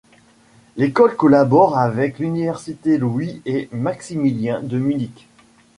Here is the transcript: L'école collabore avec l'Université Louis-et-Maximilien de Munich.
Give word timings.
L'école 0.77 1.15
collabore 1.15 1.77
avec 1.77 2.17
l'Université 2.17 2.97
Louis-et-Maximilien 2.97 4.63
de 4.63 4.79
Munich. 4.79 5.27